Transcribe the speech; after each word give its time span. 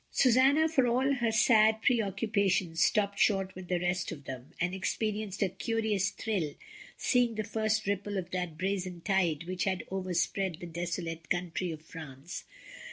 Susanna 0.09 0.67
for 0.67 0.87
all 0.87 1.13
her 1.13 1.31
sad 1.31 1.83
preoccupations 1.83 2.83
stopped 2.83 3.19
short 3.19 3.53
with 3.53 3.67
the 3.67 3.79
rest 3.79 4.11
of 4.11 4.23
them, 4.23 4.49
and 4.59 4.73
experienced 4.73 5.43
a 5.43 5.49
curious 5.49 6.09
thrill 6.09 6.55
seeing 6.97 7.35
the 7.35 7.43
first 7.43 7.85
ripple 7.85 8.17
of 8.17 8.31
that 8.31 8.57
brazen 8.57 9.01
tide 9.01 9.43
which 9.43 9.65
had 9.65 9.83
overspread 9.91 10.57
the 10.59 10.65
desolate 10.65 11.29
country 11.29 11.71
of 11.71 11.83
France. 11.83 12.45